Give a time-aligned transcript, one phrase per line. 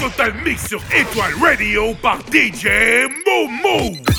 [0.00, 2.66] Total Mix sur Étoile Radio par DJ
[3.26, 4.09] Momo.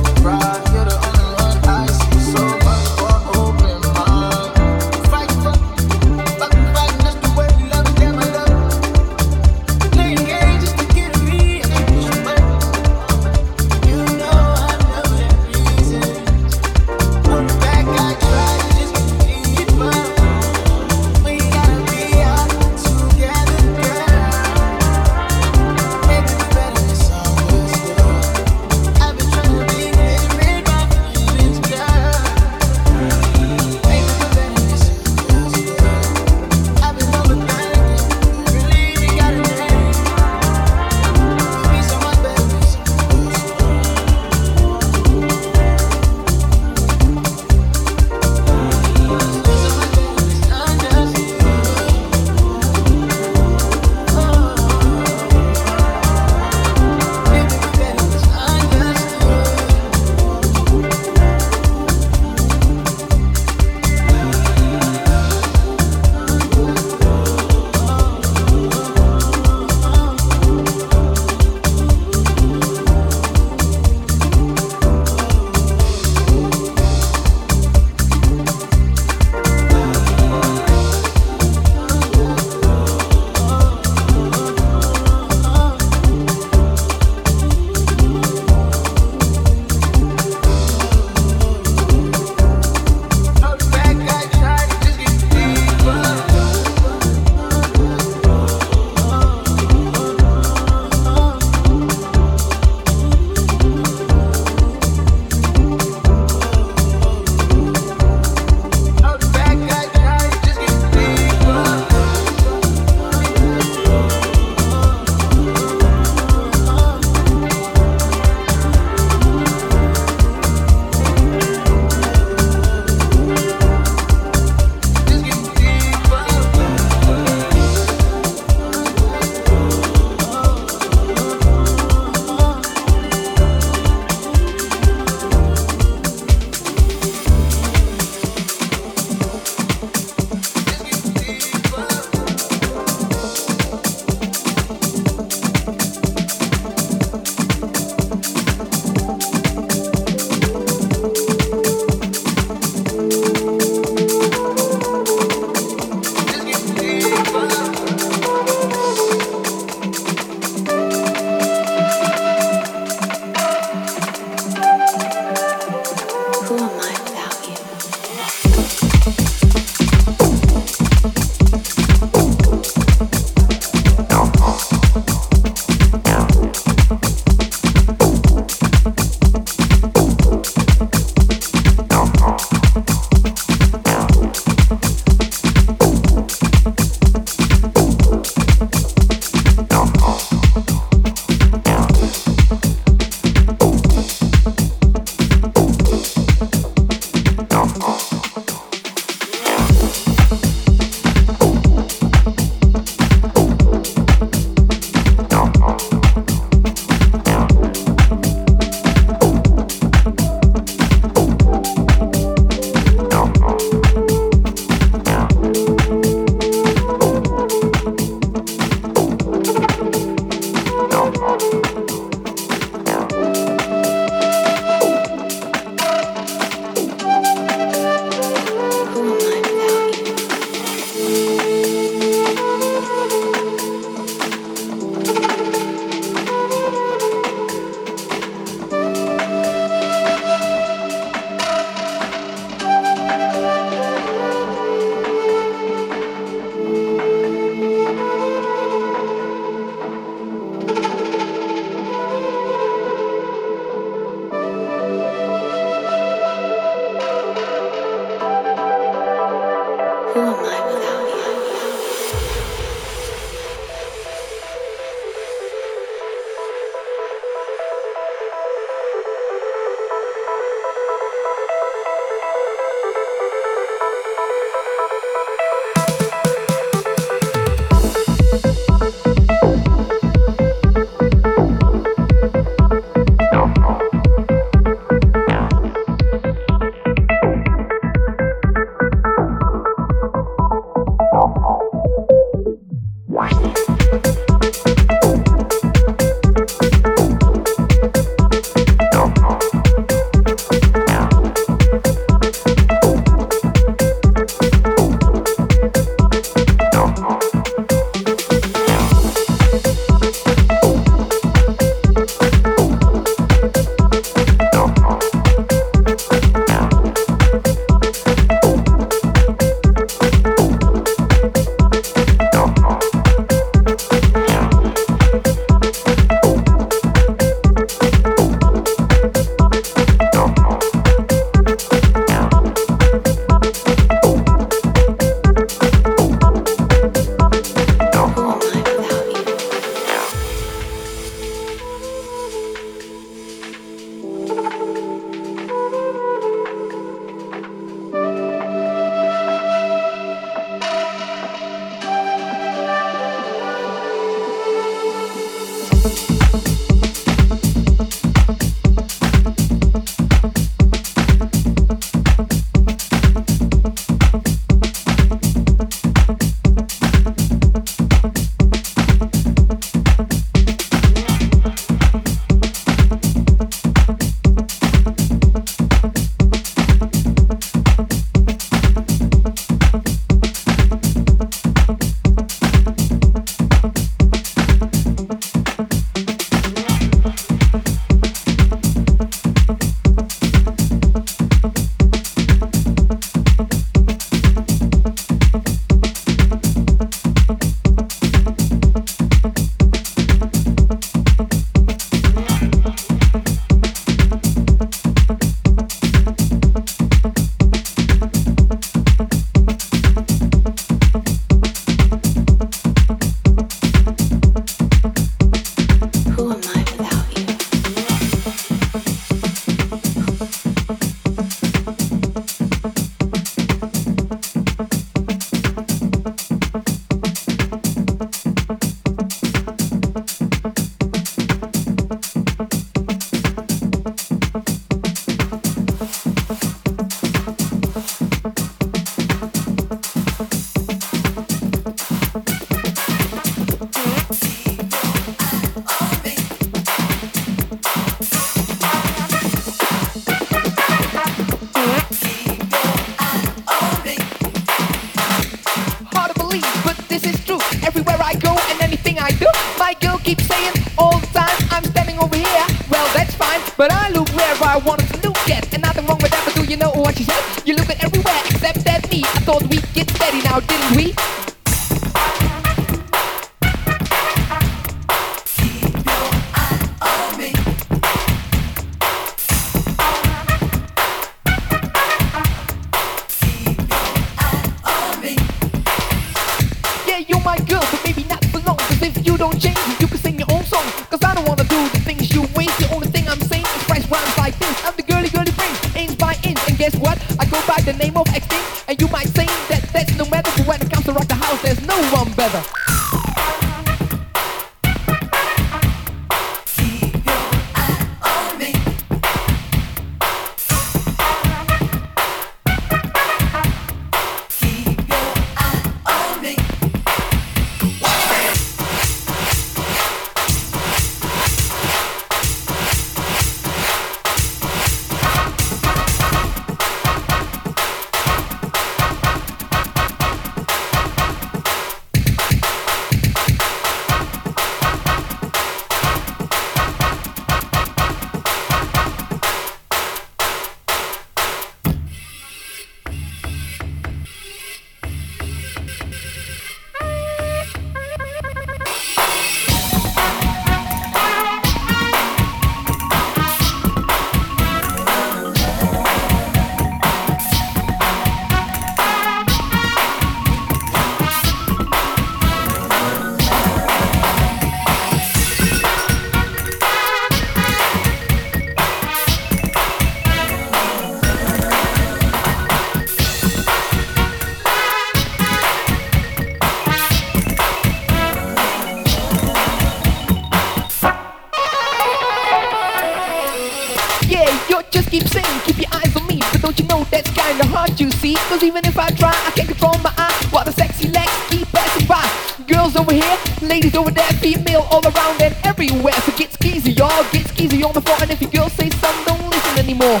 [592.96, 595.98] here, ladies over there, female all around and everywhere.
[596.04, 599.04] So get skeezy, y'all, get skeezy on the floor, and if your girl say something,
[599.04, 600.00] don't listen anymore.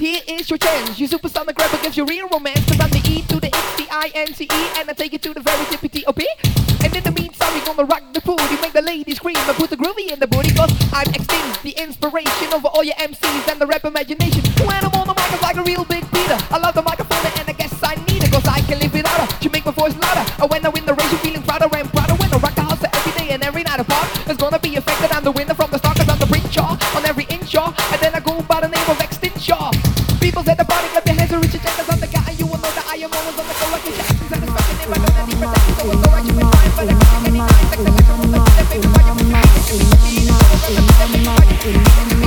[0.00, 0.98] here is your chance.
[0.98, 2.64] You supersonic grab against your real romance.
[2.64, 5.12] Cause I'm the E to the X, the I N T E, and I take
[5.12, 6.26] you to the very tip the uppy.
[6.82, 9.68] And in the meantime, we gonna rock the booty, make the ladies scream and put
[9.68, 10.52] the groovy in the booty.
[10.54, 14.40] Cause I'm extinct, the inspiration over all your MCs and the rap imagination.
[14.64, 16.38] When I'm on the mic, I'm like a real big Peter.
[16.50, 19.18] I love the microphone and I guess I need it cause I can live without
[19.20, 19.28] her.
[19.42, 20.24] She make my voice louder.
[20.40, 22.14] And when I win the race, you're feeling prouder and prouder.
[22.16, 25.12] When I rock the house every day and every night apart, it's gonna be affected.
[25.12, 27.68] I'm the winner from the start cause I'm the bring Shaw on every inch, Shaw.
[27.92, 29.70] And then I go by the name of Extinct Shaw.
[30.20, 31.62] People at the party got their hands and reach your.
[31.68, 33.99] I'm the guy and you will know that I am always on the go.
[41.62, 42.19] Thank you.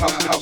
[0.00, 0.39] how, how,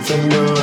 [0.00, 0.54] need to know.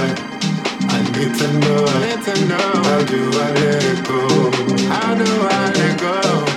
[0.90, 2.18] I need to know it.
[2.18, 2.58] Need to know.
[2.58, 4.52] How do I let go?
[4.90, 6.57] How do I let go?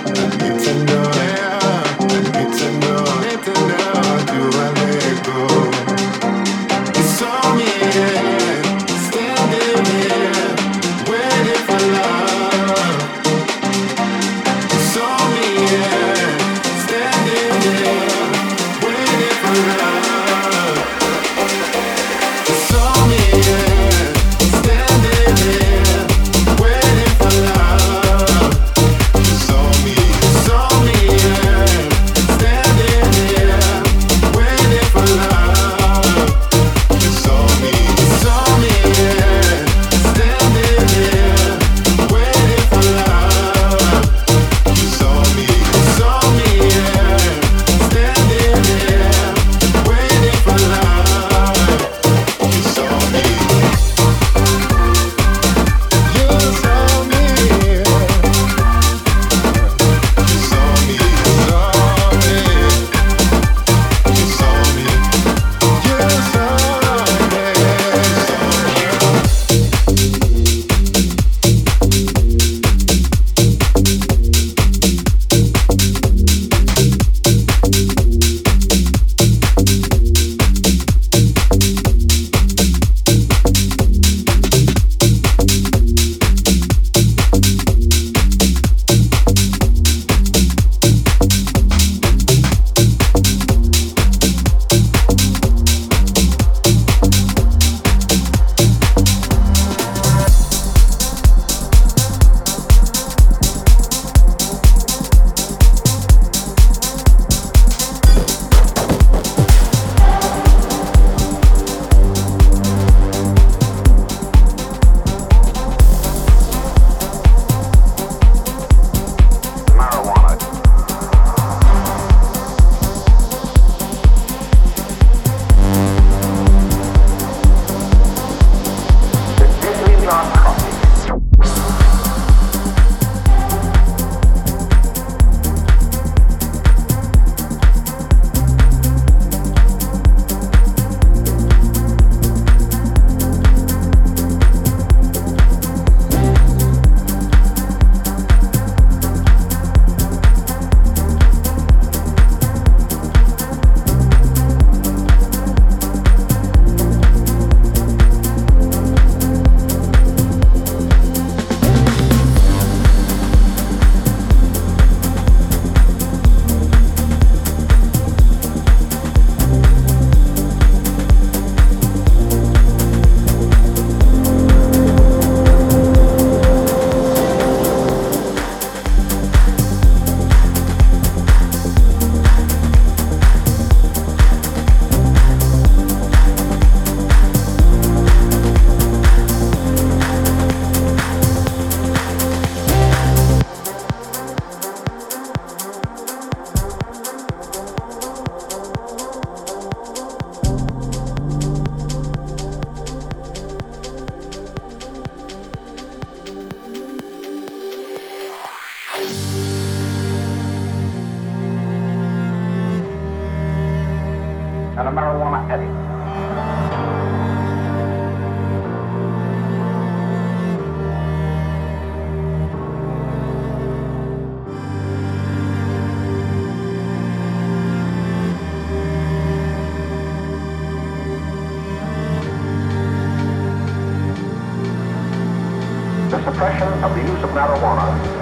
[237.23, 238.20] of marijuana.